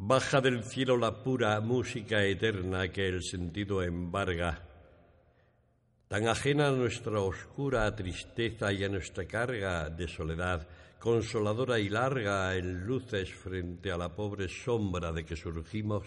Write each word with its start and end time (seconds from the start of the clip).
Baja 0.00 0.40
del 0.40 0.62
cielo 0.62 0.96
la 0.96 1.24
pura 1.24 1.60
música 1.60 2.22
eterna 2.24 2.86
que 2.88 3.08
el 3.08 3.20
sentido 3.20 3.82
embarga, 3.82 4.62
tan 6.06 6.28
ajena 6.28 6.68
a 6.68 6.70
nuestra 6.70 7.20
oscura 7.20 7.94
tristeza 7.96 8.72
y 8.72 8.84
a 8.84 8.88
nuestra 8.88 9.26
carga 9.26 9.90
de 9.90 10.06
soledad, 10.06 10.68
consoladora 11.00 11.80
y 11.80 11.88
larga 11.88 12.54
en 12.54 12.86
luces 12.86 13.34
frente 13.34 13.90
a 13.90 13.96
la 13.96 14.14
pobre 14.14 14.48
sombra 14.48 15.10
de 15.10 15.24
que 15.24 15.34
surgimos, 15.34 16.06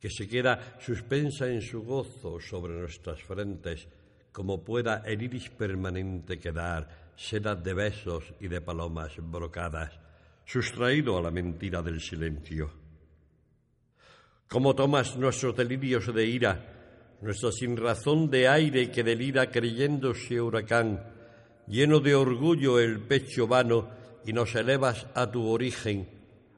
que 0.00 0.10
se 0.10 0.26
queda 0.26 0.76
suspensa 0.80 1.46
en 1.46 1.62
su 1.62 1.84
gozo 1.84 2.40
sobre 2.40 2.74
nuestras 2.74 3.22
frentes, 3.22 3.86
como 4.32 4.64
pueda 4.64 5.04
el 5.06 5.22
iris 5.22 5.50
permanente 5.50 6.40
quedar, 6.40 7.12
seda 7.14 7.54
de 7.54 7.74
besos 7.74 8.24
y 8.40 8.48
de 8.48 8.60
palomas 8.60 9.12
brocadas, 9.18 10.00
sustraído 10.46 11.18
a 11.18 11.22
la 11.22 11.30
mentira 11.30 11.82
del 11.82 12.00
silencio. 12.00 12.70
¿Cómo 14.48 14.76
tomas 14.76 15.16
nuestros 15.16 15.56
delirios 15.56 16.14
de 16.14 16.24
ira, 16.24 17.18
nuestra 17.20 17.50
sinrazón 17.50 18.30
de 18.30 18.46
aire 18.46 18.90
que 18.92 19.02
delira 19.02 19.50
creyéndose 19.50 20.40
huracán, 20.40 21.02
lleno 21.66 21.98
de 21.98 22.14
orgullo 22.14 22.78
el 22.78 23.00
pecho 23.00 23.48
vano, 23.48 23.90
y 24.24 24.32
nos 24.32 24.54
elevas 24.54 25.06
a 25.14 25.30
tu 25.30 25.48
origen, 25.48 26.08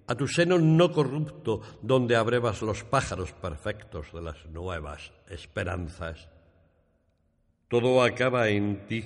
a 0.06 0.14
tu 0.14 0.28
seno 0.28 0.58
no 0.58 0.92
corrupto, 0.92 1.62
donde 1.80 2.14
abrevas 2.14 2.60
los 2.60 2.84
pájaros 2.84 3.32
perfectos 3.32 4.12
de 4.12 4.20
las 4.20 4.46
nuevas 4.46 5.12
esperanzas? 5.30 6.28
Todo 7.68 8.02
acaba 8.02 8.50
en 8.50 8.86
ti, 8.86 9.04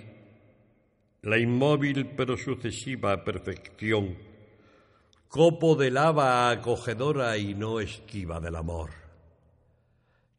la 1.23 1.39
inmóvil 1.39 2.15
pero 2.17 2.37
sucesiva 2.37 3.23
perfección 3.23 4.32
copo 5.33 5.75
de 5.77 5.91
lava 5.91 6.51
acogedora 6.51 7.39
y 7.39 7.55
no 7.55 7.81
esquiva 7.81 8.39
del 8.39 8.55
amor. 8.55 8.91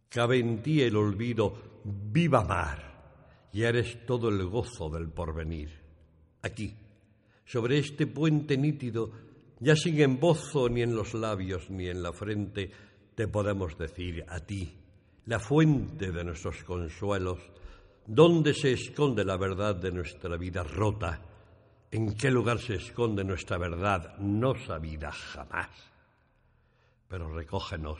Cabe 0.07 0.37
en 0.37 0.61
ti 0.61 0.83
el 0.83 0.95
olvido, 0.95 1.81
viva 1.83 2.43
mar, 2.43 3.49
y 3.51 3.63
eres 3.63 4.05
todo 4.05 4.29
el 4.29 4.45
gozo 4.45 4.91
del 4.91 5.09
porvenir. 5.09 5.71
Aquí, 6.43 6.75
sobre 7.43 7.79
este 7.79 8.05
puente 8.05 8.55
nítido, 8.55 9.09
ya 9.59 9.75
sin 9.75 9.99
embozo 9.99 10.69
ni 10.69 10.83
en 10.83 10.95
los 10.95 11.15
labios 11.15 11.71
ni 11.71 11.87
en 11.87 12.03
la 12.03 12.13
frente, 12.13 12.69
te 13.15 13.27
podemos 13.27 13.75
decir 13.75 14.23
a 14.27 14.41
ti, 14.41 14.77
la 15.25 15.39
fuente 15.39 16.11
de 16.11 16.23
nuestros 16.23 16.63
consuelos, 16.63 17.39
donde 18.05 18.53
se 18.53 18.73
esconde 18.73 19.25
la 19.25 19.37
verdad 19.37 19.75
de 19.75 19.91
nuestra 19.91 20.37
vida 20.37 20.61
rota, 20.61 21.32
en 21.93 22.15
qué 22.15 22.31
lugar 22.31 22.57
se 22.57 22.73
esconde 22.73 23.23
nuestra 23.23 23.59
verdad 23.59 24.17
no 24.17 24.55
sabida 24.55 25.11
jamás. 25.11 25.69
Pero 27.07 27.31
recógenos 27.31 27.99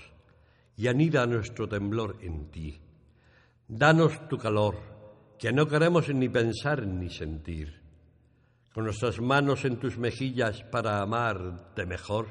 y 0.75 0.87
anida 0.87 1.27
nuestro 1.27 1.69
temblor 1.69 2.17
en 2.21 2.49
ti. 2.49 2.75
Danos 3.67 4.27
tu 4.27 4.39
calor, 4.39 4.77
que 5.37 5.53
no 5.53 5.67
queremos 5.67 6.09
ni 6.09 6.27
pensar 6.27 6.87
ni 6.87 7.11
sentir. 7.11 7.81
Con 8.73 8.85
nuestras 8.85 9.21
manos 9.21 9.63
en 9.63 9.77
tus 9.77 9.99
mejillas 9.99 10.63
para 10.63 10.99
amarte 10.99 11.85
mejor, 11.85 12.25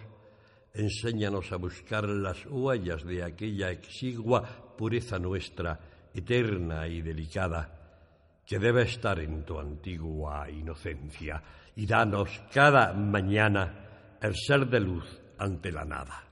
enséñanos 0.74 1.52
a 1.52 1.58
buscar 1.58 2.08
las 2.08 2.44
huellas 2.46 3.04
de 3.04 3.22
aquella 3.22 3.70
exigua 3.70 4.74
pureza 4.76 5.20
nuestra, 5.20 5.78
eterna 6.12 6.88
y 6.88 7.02
delicada 7.02 7.81
que 8.46 8.58
debe 8.58 8.82
estar 8.82 9.18
en 9.20 9.44
tu 9.44 9.58
antigua 9.58 10.48
inocencia 10.50 11.42
y 11.76 11.86
danos 11.86 12.42
cada 12.52 12.92
mañana 12.92 14.18
el 14.20 14.34
ser 14.36 14.66
de 14.66 14.80
luz 14.80 15.20
ante 15.38 15.72
la 15.72 15.84
nada. 15.84 16.31